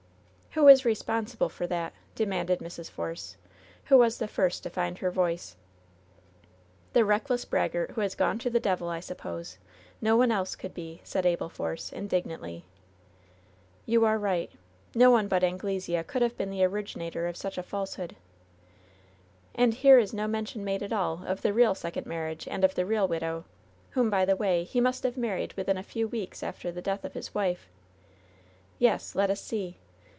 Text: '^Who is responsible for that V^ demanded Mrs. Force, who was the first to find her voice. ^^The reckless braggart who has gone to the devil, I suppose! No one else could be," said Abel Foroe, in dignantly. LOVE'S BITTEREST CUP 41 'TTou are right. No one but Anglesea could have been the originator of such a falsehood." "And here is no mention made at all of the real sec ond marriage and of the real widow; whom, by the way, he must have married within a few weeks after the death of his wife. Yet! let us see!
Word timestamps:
'^Who 0.55 0.69
is 0.69 0.83
responsible 0.83 1.47
for 1.47 1.65
that 1.67 1.93
V^ 1.93 1.95
demanded 2.13 2.59
Mrs. 2.59 2.91
Force, 2.91 3.37
who 3.85 3.97
was 3.97 4.17
the 4.17 4.27
first 4.27 4.63
to 4.63 4.69
find 4.69 4.97
her 4.97 5.09
voice. 5.09 5.55
^^The 6.93 7.07
reckless 7.07 7.45
braggart 7.45 7.91
who 7.91 8.01
has 8.01 8.15
gone 8.15 8.37
to 8.39 8.49
the 8.49 8.59
devil, 8.59 8.89
I 8.89 8.99
suppose! 8.99 9.57
No 10.01 10.17
one 10.17 10.29
else 10.29 10.57
could 10.57 10.73
be," 10.73 10.99
said 11.05 11.25
Abel 11.25 11.47
Foroe, 11.47 11.77
in 11.93 12.09
dignantly. 12.09 12.65
LOVE'S 13.87 13.87
BITTEREST 13.87 13.87
CUP 13.87 13.99
41 14.01 14.01
'TTou 14.01 14.07
are 14.07 14.19
right. 14.19 14.51
No 14.93 15.09
one 15.09 15.27
but 15.29 15.41
Anglesea 15.45 16.03
could 16.03 16.21
have 16.21 16.35
been 16.35 16.49
the 16.49 16.65
originator 16.65 17.27
of 17.27 17.37
such 17.37 17.57
a 17.57 17.63
falsehood." 17.63 18.17
"And 19.55 19.73
here 19.73 19.99
is 19.99 20.13
no 20.13 20.27
mention 20.27 20.65
made 20.65 20.83
at 20.83 20.91
all 20.91 21.23
of 21.25 21.43
the 21.43 21.53
real 21.53 21.73
sec 21.75 21.95
ond 21.95 22.05
marriage 22.05 22.45
and 22.45 22.65
of 22.65 22.75
the 22.75 22.85
real 22.85 23.07
widow; 23.07 23.45
whom, 23.91 24.09
by 24.09 24.25
the 24.25 24.35
way, 24.35 24.65
he 24.65 24.81
must 24.81 25.03
have 25.03 25.15
married 25.15 25.53
within 25.53 25.77
a 25.77 25.81
few 25.81 26.09
weeks 26.09 26.43
after 26.43 26.73
the 26.73 26.81
death 26.81 27.05
of 27.05 27.13
his 27.13 27.33
wife. 27.33 27.69
Yet! 28.79 29.13
let 29.15 29.29
us 29.29 29.39
see! 29.41 29.77